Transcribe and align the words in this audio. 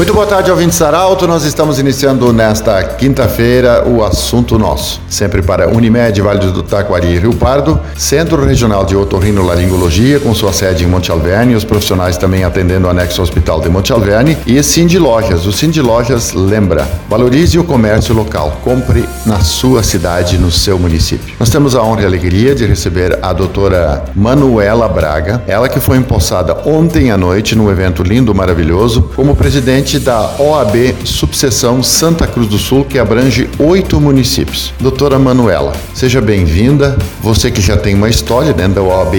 Muito 0.00 0.14
boa 0.14 0.26
tarde, 0.26 0.50
ouvintes 0.50 0.80
Arauto. 0.80 1.26
Nós 1.26 1.44
estamos 1.44 1.78
iniciando 1.78 2.32
nesta 2.32 2.82
quinta-feira 2.82 3.86
o 3.86 4.02
assunto 4.02 4.58
nosso. 4.58 4.98
Sempre 5.10 5.42
para 5.42 5.68
Unimed, 5.68 6.22
Vale 6.22 6.38
do 6.38 6.62
Taquari 6.62 7.08
e 7.08 7.18
Rio 7.18 7.34
Pardo, 7.34 7.78
Centro 7.98 8.42
Regional 8.42 8.86
de 8.86 8.96
Otorrinolaringologia, 8.96 10.18
com 10.18 10.34
sua 10.34 10.54
sede 10.54 10.84
em 10.84 10.86
Monte 10.86 11.10
Alverne, 11.10 11.54
os 11.54 11.64
profissionais 11.64 12.16
também 12.16 12.44
atendendo 12.44 12.86
o 12.86 12.90
anexo 12.90 13.20
hospital 13.20 13.60
de 13.60 13.68
Monte 13.68 13.92
Alverne, 13.92 14.38
e 14.46 14.62
Cindy 14.62 14.98
Lojas. 14.98 15.44
O 15.44 15.52
Cindy 15.52 15.82
Lojas 15.82 16.32
lembra, 16.32 16.88
valorize 17.06 17.58
o 17.58 17.64
comércio 17.64 18.14
local, 18.14 18.58
compre 18.64 19.06
na 19.26 19.40
sua 19.40 19.82
cidade, 19.82 20.38
no 20.38 20.50
seu 20.50 20.78
município. 20.78 21.34
Nós 21.38 21.50
temos 21.50 21.76
a 21.76 21.82
honra 21.82 22.00
e 22.00 22.04
a 22.04 22.08
alegria 22.08 22.54
de 22.54 22.64
receber 22.64 23.18
a 23.20 23.34
doutora 23.34 24.02
Manuela 24.16 24.88
Braga, 24.88 25.42
ela 25.46 25.68
que 25.68 25.78
foi 25.78 25.98
empossada 25.98 26.56
ontem 26.64 27.10
à 27.10 27.18
noite 27.18 27.54
num 27.54 27.70
evento 27.70 28.02
lindo, 28.02 28.34
maravilhoso, 28.34 29.10
como 29.14 29.36
presidente 29.36 29.89
da 29.98 30.36
OAB 30.38 30.94
Subseção 31.04 31.82
Santa 31.82 32.26
Cruz 32.26 32.48
do 32.48 32.58
Sul, 32.58 32.84
que 32.84 32.98
abrange 32.98 33.48
oito 33.58 34.00
municípios. 34.00 34.72
Doutora 34.80 35.18
Manuela, 35.18 35.72
seja 35.94 36.20
bem-vinda. 36.20 36.96
Você 37.20 37.50
que 37.50 37.60
já 37.60 37.76
tem 37.76 37.94
uma 37.94 38.08
história 38.08 38.52
dentro 38.52 38.74
da 38.74 38.82
OAB, 38.82 39.14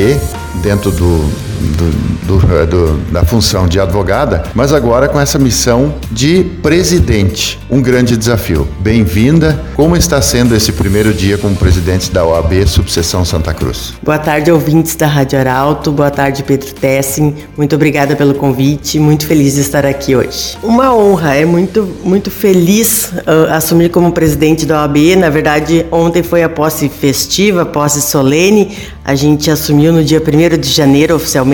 dentro 0.61 0.91
do, 0.91 1.29
do, 1.61 2.39
do, 2.39 2.65
do, 2.65 2.97
da 3.11 3.23
função 3.23 3.67
de 3.67 3.79
advogada, 3.79 4.43
mas 4.53 4.73
agora 4.73 5.07
com 5.07 5.19
essa 5.19 5.37
missão 5.37 5.93
de 6.11 6.43
presidente. 6.61 7.59
Um 7.69 7.81
grande 7.81 8.17
desafio. 8.17 8.67
Bem-vinda. 8.79 9.63
Como 9.75 9.95
está 9.95 10.21
sendo 10.21 10.55
esse 10.55 10.71
primeiro 10.71 11.13
dia 11.13 11.37
como 11.37 11.55
presidente 11.55 12.11
da 12.11 12.25
OAB 12.25 12.67
Subseção 12.67 13.23
Santa 13.23 13.53
Cruz? 13.53 13.93
Boa 14.03 14.17
tarde, 14.17 14.51
ouvintes 14.51 14.95
da 14.95 15.07
Rádio 15.07 15.39
Arauto. 15.39 15.91
Boa 15.91 16.11
tarde, 16.11 16.43
Pedro 16.43 16.73
Tessin. 16.73 17.35
Muito 17.55 17.75
obrigada 17.75 18.15
pelo 18.15 18.33
convite. 18.33 18.99
Muito 18.99 19.25
feliz 19.25 19.55
de 19.55 19.61
estar 19.61 19.85
aqui 19.85 20.15
hoje. 20.15 20.57
Uma 20.63 20.93
honra. 20.93 21.35
É 21.35 21.45
muito, 21.45 21.87
muito 22.03 22.31
feliz 22.31 23.11
uh, 23.11 23.51
assumir 23.51 23.89
como 23.89 24.11
presidente 24.11 24.65
da 24.65 24.81
OAB. 24.81 25.15
Na 25.17 25.29
verdade, 25.29 25.85
ontem 25.91 26.23
foi 26.23 26.43
a 26.43 26.49
posse 26.49 26.89
festiva, 26.89 27.61
a 27.61 27.65
posse 27.65 28.01
solene. 28.01 28.77
A 29.03 29.15
gente 29.15 29.49
assumiu 29.49 29.91
no 29.91 30.03
dia 30.03 30.21
1 30.21 30.59
de 30.59 30.69
janeiro 30.69 31.15
oficialmente. 31.15 31.50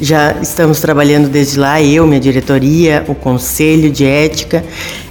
Já 0.00 0.36
estamos 0.42 0.80
trabalhando 0.80 1.28
desde 1.28 1.58
lá, 1.58 1.80
eu, 1.82 2.06
minha 2.06 2.20
diretoria, 2.20 3.04
o 3.08 3.14
Conselho 3.14 3.90
de 3.90 4.04
Ética. 4.04 4.64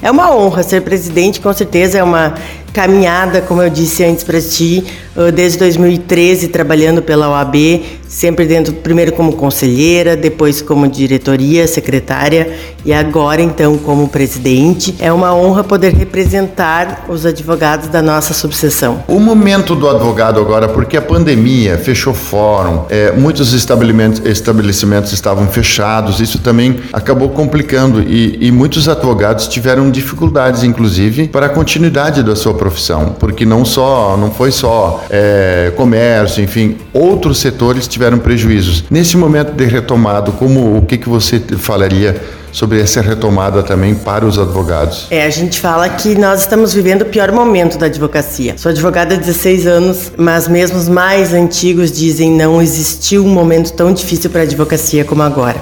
É 0.07 0.11
uma 0.11 0.33
honra 0.33 0.63
ser 0.63 0.83
presidente, 0.83 1.41
com 1.41 1.51
certeza 1.51 1.97
é 1.97 2.01
uma 2.01 2.33
caminhada, 2.77 3.41
como 3.41 3.61
eu 3.61 3.69
disse 3.69 4.05
antes 4.05 4.23
para 4.23 4.39
ti, 4.39 4.85
desde 5.33 5.57
2013 5.57 6.47
trabalhando 6.49 7.01
pela 7.01 7.27
OAB, 7.29 7.83
sempre 8.07 8.45
dentro, 8.45 8.71
primeiro 8.71 9.11
como 9.13 9.33
conselheira, 9.33 10.15
depois 10.15 10.61
como 10.61 10.87
diretoria, 10.87 11.67
secretária 11.67 12.55
e 12.85 12.93
agora 12.93 13.41
então 13.41 13.77
como 13.79 14.07
presidente. 14.07 14.95
É 14.99 15.11
uma 15.11 15.33
honra 15.33 15.63
poder 15.63 15.93
representar 15.93 17.05
os 17.09 17.25
advogados 17.25 17.87
da 17.89 18.01
nossa 18.01 18.33
subseção. 18.33 19.03
O 19.07 19.19
momento 19.19 19.75
do 19.75 19.89
advogado 19.89 20.39
agora, 20.39 20.67
porque 20.67 20.95
a 20.95 21.01
pandemia 21.01 21.77
fechou 21.79 22.13
fórum, 22.13 22.85
é, 22.89 23.11
muitos 23.11 23.53
estabelecimentos, 23.53 24.21
estabelecimentos 24.23 25.11
estavam 25.13 25.47
fechados, 25.47 26.19
isso 26.19 26.39
também 26.39 26.77
acabou 26.93 27.29
complicando 27.29 28.01
e, 28.01 28.37
e 28.39 28.51
muitos 28.51 28.87
advogados 28.87 29.47
tiveram 29.47 29.89
dificuldades, 29.97 30.63
inclusive, 30.63 31.27
para 31.27 31.47
a 31.47 31.49
continuidade 31.49 32.21
da 32.21 32.35
sua 32.35 32.53
profissão, 32.53 33.15
porque 33.19 33.45
não 33.45 33.65
só, 33.65 34.15
não 34.15 34.31
foi 34.31 34.51
só 34.51 35.03
é, 35.09 35.71
comércio, 35.75 36.43
enfim, 36.43 36.77
outros 36.93 37.39
setores 37.39 37.87
tiveram 37.87 38.19
prejuízos. 38.19 38.83
Nesse 38.89 39.17
momento 39.17 39.51
de 39.53 39.65
retomado, 39.65 40.31
como 40.33 40.77
o 40.77 40.81
que, 40.83 40.97
que 40.97 41.09
você 41.09 41.39
falaria 41.57 42.15
sobre 42.57 42.81
essa 42.81 43.01
retomada 43.01 43.61
também 43.61 43.93
para 43.93 44.25
os 44.25 44.39
advogados. 44.39 45.05
É, 45.11 45.23
a 45.23 45.29
gente 45.29 45.59
fala 45.59 45.87
que 45.89 46.15
nós 46.15 46.41
estamos 46.41 46.73
vivendo 46.73 47.03
o 47.03 47.05
pior 47.05 47.31
momento 47.31 47.77
da 47.77 47.85
advocacia. 47.85 48.57
Sou 48.57 48.71
advogada 48.71 49.13
há 49.13 49.17
16 49.17 49.67
anos, 49.67 50.11
mas 50.17 50.47
mesmo 50.47 50.77
os 50.77 50.89
mais 50.89 51.33
antigos 51.33 51.91
dizem 51.91 52.31
não 52.31 52.59
existiu 52.59 53.23
um 53.23 53.29
momento 53.29 53.73
tão 53.73 53.93
difícil 53.93 54.31
para 54.31 54.41
a 54.41 54.43
advocacia 54.43 55.05
como 55.05 55.21
agora. 55.21 55.61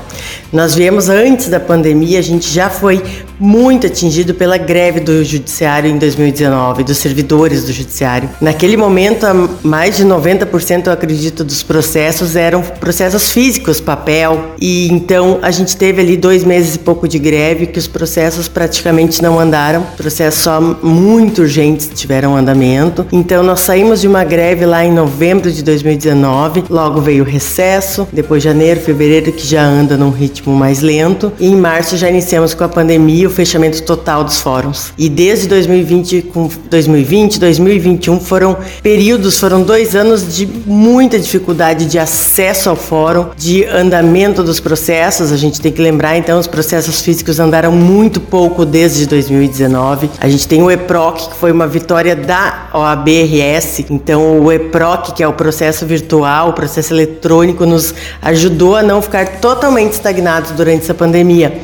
Nós 0.53 0.73
viemos 0.73 1.09
antes 1.09 1.49
da 1.49 1.59
pandemia, 1.59 2.19
a 2.19 2.21
gente 2.21 2.49
já 2.49 2.69
foi 2.69 3.03
muito 3.39 3.87
atingido 3.87 4.33
pela 4.33 4.57
greve 4.57 4.99
do 4.99 5.23
judiciário 5.23 5.89
em 5.89 5.97
2019, 5.97 6.83
dos 6.83 6.97
servidores 6.97 7.65
do 7.65 7.73
judiciário. 7.73 8.29
Naquele 8.39 8.77
momento, 8.77 9.25
mais 9.63 9.97
de 9.97 10.05
90% 10.05 10.87
eu 10.87 10.93
acredito 10.93 11.43
dos 11.43 11.63
processos 11.63 12.35
eram 12.35 12.61
processos 12.61 13.31
físicos, 13.31 13.79
papel, 13.79 14.53
e 14.59 14.87
então 14.91 15.39
a 15.41 15.51
gente 15.51 15.75
teve 15.75 16.01
ali 16.01 16.17
dois 16.17 16.43
meses 16.43 16.75
e 16.75 16.79
pouco 16.79 17.07
de 17.07 17.19
greve 17.19 17.67
que 17.67 17.79
os 17.79 17.87
processos 17.87 18.47
praticamente 18.47 19.21
não 19.21 19.39
andaram, 19.39 19.83
processos 19.97 20.41
só 20.41 20.61
muito 20.61 21.41
urgentes 21.41 21.89
tiveram 21.93 22.35
andamento. 22.35 23.05
Então 23.11 23.43
nós 23.43 23.61
saímos 23.61 24.01
de 24.01 24.07
uma 24.07 24.23
greve 24.23 24.65
lá 24.65 24.85
em 24.85 24.91
novembro 24.91 25.51
de 25.51 25.63
2019, 25.63 26.65
logo 26.69 27.01
veio 27.01 27.23
o 27.23 27.27
recesso, 27.27 28.07
depois 28.11 28.43
janeiro, 28.43 28.79
fevereiro 28.79 29.31
que 29.31 29.45
já 29.45 29.63
anda 29.63 29.97
num 29.97 30.09
ritmo 30.09 30.55
mais 30.55 30.81
lento, 30.81 31.31
e 31.39 31.47
em 31.47 31.55
março 31.55 31.97
já 31.97 32.09
iniciamos 32.09 32.53
com 32.53 32.63
a 32.63 32.69
pandemia 32.69 33.24
o 33.25 33.29
fechamento 33.29 33.81
total 33.83 34.23
dos 34.23 34.39
fóruns. 34.39 34.93
E 34.97 35.09
desde 35.09 35.47
2020 35.47 36.21
com 36.23 36.49
2020, 36.69 37.39
2021 37.39 38.19
foram 38.19 38.57
períodos, 38.81 39.39
foram 39.39 39.61
dois 39.61 39.95
anos 39.95 40.35
de 40.35 40.45
muita 40.45 41.19
dificuldade 41.19 41.85
de 41.85 41.99
acesso 41.99 42.69
ao 42.69 42.75
fórum, 42.75 43.27
de 43.37 43.65
andamento 43.65 44.43
dos 44.43 44.59
processos. 44.59 45.31
A 45.31 45.37
gente 45.37 45.61
tem 45.61 45.71
que 45.71 45.81
lembrar 45.81 46.17
então 46.17 46.39
os 46.39 46.47
processos 46.47 47.01
físicos 47.01 47.39
andaram 47.39 47.71
muito 47.71 48.19
pouco 48.19 48.65
desde 48.65 49.05
2019. 49.05 50.09
A 50.19 50.27
gente 50.27 50.47
tem 50.47 50.61
o 50.61 50.71
EPROC, 50.71 51.29
que 51.29 51.35
foi 51.35 51.51
uma 51.51 51.67
vitória 51.67 52.15
da 52.15 52.69
OABRS. 52.73 53.85
Então, 53.89 54.39
o 54.41 54.51
EPROC, 54.51 55.13
que 55.13 55.23
é 55.23 55.27
o 55.27 55.33
processo 55.33 55.85
virtual, 55.85 56.49
o 56.49 56.53
processo 56.53 56.93
eletrônico, 56.93 57.65
nos 57.65 57.93
ajudou 58.21 58.75
a 58.75 58.83
não 58.83 59.01
ficar 59.01 59.39
totalmente 59.39 59.93
estagnados 59.93 60.51
durante 60.51 60.83
essa 60.83 60.93
pandemia. 60.93 61.61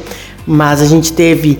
Mas 0.53 0.81
a 0.81 0.85
gente 0.85 1.13
teve 1.13 1.57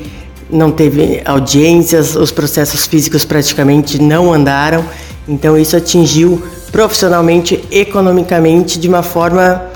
não 0.50 0.70
teve 0.70 1.22
audiências, 1.24 2.14
os 2.14 2.30
processos 2.30 2.86
físicos 2.86 3.24
praticamente 3.24 4.02
não 4.02 4.34
andaram. 4.34 4.84
Então 5.26 5.58
isso 5.58 5.78
atingiu 5.78 6.44
profissionalmente, 6.74 7.64
economicamente 7.72 8.78
de 8.78 8.90
uma 8.90 9.02
forma 9.02 9.71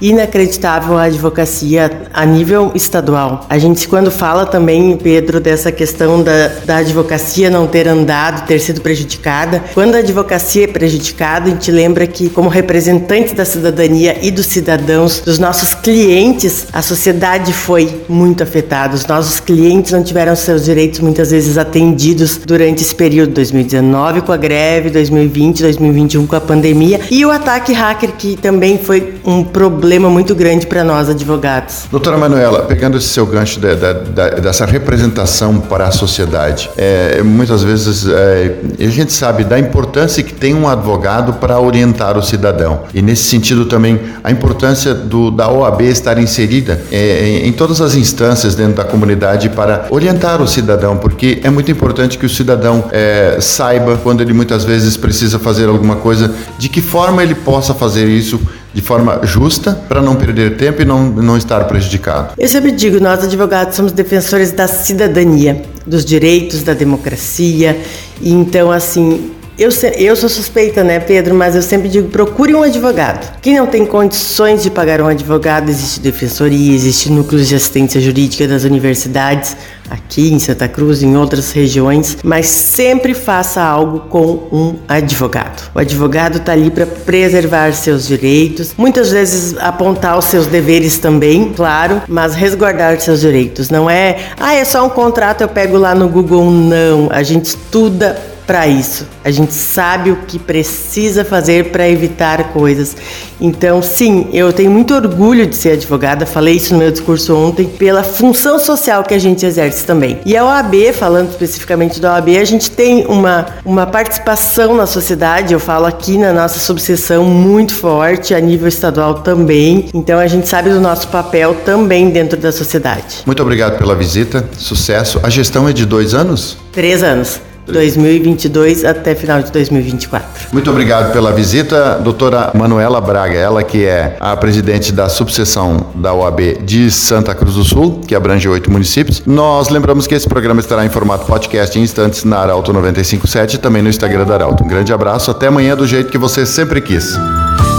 inacreditável 0.00 0.96
a 0.96 1.04
advocacia 1.04 1.90
a 2.12 2.24
nível 2.24 2.72
estadual. 2.74 3.46
A 3.48 3.58
gente, 3.58 3.86
quando 3.86 4.10
fala 4.10 4.46
também, 4.46 4.96
Pedro, 4.96 5.40
dessa 5.40 5.70
questão 5.70 6.22
da, 6.22 6.48
da 6.64 6.76
advocacia 6.78 7.50
não 7.50 7.66
ter 7.66 7.86
andado, 7.86 8.46
ter 8.46 8.58
sido 8.58 8.80
prejudicada, 8.80 9.62
quando 9.74 9.94
a 9.94 9.98
advocacia 9.98 10.64
é 10.64 10.66
prejudicada, 10.66 11.46
a 11.46 11.50
gente 11.50 11.70
lembra 11.70 12.06
que, 12.06 12.30
como 12.30 12.48
representantes 12.48 13.32
da 13.32 13.44
cidadania 13.44 14.16
e 14.22 14.30
dos 14.30 14.46
cidadãos, 14.46 15.20
dos 15.20 15.38
nossos 15.38 15.74
clientes, 15.74 16.66
a 16.72 16.82
sociedade 16.82 17.52
foi 17.52 18.02
muito 18.08 18.42
afetada. 18.42 18.94
Os 18.94 19.06
nossos 19.06 19.40
clientes 19.40 19.92
não 19.92 20.02
tiveram 20.02 20.34
seus 20.34 20.64
direitos 20.64 21.00
muitas 21.00 21.30
vezes 21.30 21.58
atendidos 21.58 22.36
durante 22.38 22.82
esse 22.82 22.94
período 22.94 23.34
2019 23.34 24.22
com 24.22 24.32
a 24.32 24.36
greve, 24.36 24.90
2020, 24.90 25.62
2021 25.62 26.26
com 26.26 26.36
a 26.36 26.40
pandemia 26.40 27.00
e 27.10 27.24
o 27.24 27.30
ataque 27.30 27.72
hacker 27.72 28.12
que 28.12 28.36
também 28.36 28.78
foi 28.78 29.14
um 29.24 29.42
problema 29.42 29.89
problema 29.90 30.08
muito 30.08 30.36
grande 30.36 30.68
para 30.68 30.84
nós 30.84 31.08
advogados. 31.08 31.86
Doutora 31.90 32.16
Manuela, 32.16 32.62
pegando 32.62 32.96
esse 32.96 33.08
seu 33.08 33.26
gancho 33.26 33.58
de, 33.58 33.74
de, 33.74 33.94
de, 33.94 34.40
dessa 34.40 34.64
representação 34.64 35.58
para 35.58 35.88
a 35.88 35.90
sociedade, 35.90 36.70
é, 36.76 37.20
muitas 37.24 37.64
vezes 37.64 38.06
é, 38.06 38.54
a 38.78 38.88
gente 38.88 39.12
sabe 39.12 39.42
da 39.42 39.58
importância 39.58 40.22
que 40.22 40.32
tem 40.32 40.54
um 40.54 40.68
advogado 40.68 41.32
para 41.40 41.58
orientar 41.58 42.16
o 42.16 42.22
cidadão 42.22 42.84
e 42.94 43.02
nesse 43.02 43.24
sentido 43.24 43.66
também 43.66 43.98
a 44.22 44.30
importância 44.30 44.94
do, 44.94 45.28
da 45.28 45.50
OAB 45.50 45.80
estar 45.80 46.18
inserida 46.18 46.80
é, 46.92 47.40
em 47.42 47.52
todas 47.52 47.80
as 47.80 47.96
instâncias 47.96 48.54
dentro 48.54 48.74
da 48.74 48.84
comunidade 48.84 49.48
para 49.48 49.86
orientar 49.90 50.40
o 50.40 50.46
cidadão, 50.46 50.98
porque 50.98 51.40
é 51.42 51.50
muito 51.50 51.68
importante 51.68 52.16
que 52.16 52.26
o 52.26 52.30
cidadão 52.30 52.84
é, 52.92 53.38
saiba 53.40 53.96
quando 53.96 54.20
ele 54.20 54.32
muitas 54.32 54.62
vezes 54.62 54.96
precisa 54.96 55.36
fazer 55.40 55.68
alguma 55.68 55.96
coisa, 55.96 56.32
de 56.60 56.68
que 56.68 56.80
forma 56.80 57.24
ele 57.24 57.34
possa 57.34 57.74
fazer 57.74 58.06
isso 58.06 58.40
de 58.72 58.80
forma 58.80 59.20
justa 59.24 59.72
para 59.88 60.00
não 60.00 60.16
perder 60.16 60.56
tempo 60.56 60.82
e 60.82 60.84
não, 60.84 61.04
não 61.10 61.36
estar 61.36 61.64
prejudicado. 61.64 62.34
Eu 62.38 62.48
sempre 62.48 62.70
digo, 62.70 63.00
nós 63.00 63.24
advogados 63.24 63.74
somos 63.74 63.92
defensores 63.92 64.52
da 64.52 64.68
cidadania, 64.68 65.62
dos 65.86 66.04
direitos, 66.04 66.62
da 66.62 66.72
democracia. 66.72 67.80
E 68.20 68.32
então, 68.32 68.70
assim, 68.70 69.32
Eu, 69.60 69.68
eu 69.98 70.16
sou 70.16 70.30
suspeita, 70.30 70.82
né, 70.82 70.98
Pedro? 70.98 71.34
Mas 71.34 71.54
eu 71.54 71.60
sempre 71.60 71.86
digo: 71.86 72.08
procure 72.08 72.54
um 72.54 72.62
advogado. 72.62 73.38
Quem 73.42 73.56
não 73.56 73.66
tem 73.66 73.84
condições 73.84 74.62
de 74.62 74.70
pagar 74.70 75.02
um 75.02 75.06
advogado, 75.06 75.68
existe 75.68 76.00
defensoria, 76.00 76.74
existe 76.74 77.12
núcleos 77.12 77.46
de 77.46 77.54
assistência 77.56 78.00
jurídica 78.00 78.48
das 78.48 78.64
universidades, 78.64 79.54
aqui 79.90 80.32
em 80.32 80.38
Santa 80.38 80.66
Cruz, 80.66 81.02
em 81.02 81.14
outras 81.14 81.52
regiões, 81.52 82.16
mas 82.24 82.46
sempre 82.46 83.12
faça 83.12 83.60
algo 83.60 84.00
com 84.08 84.48
um 84.50 84.76
advogado. 84.88 85.70
O 85.74 85.78
advogado 85.78 86.38
está 86.38 86.52
ali 86.52 86.70
para 86.70 86.86
preservar 86.86 87.74
seus 87.74 88.06
direitos, 88.06 88.72
muitas 88.78 89.10
vezes 89.10 89.54
apontar 89.58 90.18
os 90.18 90.24
seus 90.24 90.46
deveres 90.46 90.96
também, 90.96 91.52
claro, 91.54 92.00
mas 92.08 92.34
resguardar 92.34 92.98
seus 92.98 93.20
direitos. 93.20 93.68
Não 93.68 93.90
é, 93.90 94.16
ah, 94.40 94.54
é 94.54 94.64
só 94.64 94.86
um 94.86 94.88
contrato, 94.88 95.42
eu 95.42 95.48
pego 95.48 95.76
lá 95.76 95.94
no 95.94 96.08
Google. 96.08 96.50
Não, 96.50 97.10
a 97.10 97.22
gente 97.22 97.44
estuda 97.44 98.30
para 98.50 98.66
isso. 98.66 99.06
A 99.24 99.30
gente 99.30 99.54
sabe 99.54 100.10
o 100.10 100.16
que 100.26 100.36
precisa 100.36 101.24
fazer 101.24 101.66
para 101.66 101.88
evitar 101.88 102.52
coisas. 102.52 102.96
Então, 103.40 103.80
sim, 103.80 104.26
eu 104.32 104.52
tenho 104.52 104.72
muito 104.72 104.92
orgulho 104.92 105.46
de 105.46 105.54
ser 105.54 105.74
advogada, 105.74 106.26
falei 106.26 106.56
isso 106.56 106.72
no 106.72 106.80
meu 106.80 106.90
discurso 106.90 107.36
ontem, 107.36 107.68
pela 107.68 108.02
função 108.02 108.58
social 108.58 109.04
que 109.04 109.14
a 109.14 109.18
gente 109.20 109.46
exerce 109.46 109.86
também. 109.86 110.18
E 110.26 110.36
a 110.36 110.44
OAB, 110.44 110.92
falando 110.92 111.30
especificamente 111.30 112.00
da 112.00 112.14
OAB, 112.14 112.30
a 112.40 112.44
gente 112.44 112.72
tem 112.72 113.06
uma, 113.06 113.46
uma 113.64 113.86
participação 113.86 114.74
na 114.74 114.84
sociedade, 114.84 115.54
eu 115.54 115.60
falo 115.60 115.86
aqui 115.86 116.18
na 116.18 116.32
nossa 116.32 116.58
subseção 116.58 117.24
muito 117.24 117.72
forte, 117.72 118.34
a 118.34 118.40
nível 118.40 118.66
estadual 118.66 119.14
também. 119.14 119.88
Então, 119.94 120.18
a 120.18 120.26
gente 120.26 120.48
sabe 120.48 120.70
do 120.70 120.80
nosso 120.80 121.06
papel 121.06 121.54
também 121.64 122.10
dentro 122.10 122.36
da 122.36 122.50
sociedade. 122.50 123.18
Muito 123.24 123.40
obrigado 123.40 123.78
pela 123.78 123.94
visita, 123.94 124.44
sucesso. 124.58 125.20
A 125.22 125.30
gestão 125.30 125.68
é 125.68 125.72
de 125.72 125.86
dois 125.86 126.14
anos? 126.14 126.58
Três 126.72 127.04
anos. 127.04 127.40
2022 127.70 128.84
até 128.84 129.14
final 129.14 129.42
de 129.42 129.50
2024. 129.50 130.48
Muito 130.52 130.70
obrigado 130.70 131.12
pela 131.12 131.32
visita, 131.32 131.98
doutora 132.02 132.50
Manuela 132.54 133.00
Braga, 133.00 133.38
ela 133.38 133.62
que 133.62 133.84
é 133.84 134.16
a 134.20 134.36
presidente 134.36 134.92
da 134.92 135.08
subseção 135.08 135.86
da 135.94 136.12
OAB 136.12 136.62
de 136.62 136.90
Santa 136.90 137.34
Cruz 137.34 137.54
do 137.54 137.64
Sul, 137.64 138.00
que 138.06 138.14
abrange 138.14 138.48
oito 138.48 138.70
municípios. 138.70 139.22
Nós 139.26 139.68
lembramos 139.68 140.06
que 140.06 140.14
esse 140.14 140.28
programa 140.28 140.60
estará 140.60 140.84
em 140.84 140.88
formato 140.88 141.26
podcast 141.26 141.78
em 141.78 141.82
instantes 141.82 142.24
na 142.24 142.38
Arauto 142.38 142.72
957 142.72 143.56
e 143.56 143.58
também 143.58 143.82
no 143.82 143.88
Instagram 143.88 144.24
da 144.24 144.34
Arauto. 144.34 144.64
Um 144.64 144.68
grande 144.68 144.92
abraço, 144.92 145.30
até 145.30 145.46
amanhã 145.46 145.76
do 145.76 145.86
jeito 145.86 146.10
que 146.10 146.18
você 146.18 146.44
sempre 146.46 146.80
quis. 146.80 147.12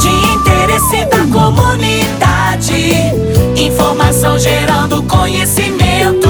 De 0.02 0.10
interesse 0.36 1.06
da 1.06 1.26
comunidade, 1.32 2.74
informação 3.56 4.38
gerando 4.40 5.04
conhecimento, 5.04 6.30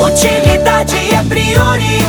utilidade 0.00 0.96
é 1.14 1.22
prioridade 1.28 2.07